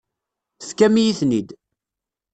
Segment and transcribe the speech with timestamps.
[0.59, 1.49] Tefkam-iyi-ten-id.